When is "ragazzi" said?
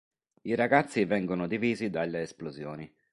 0.55-1.05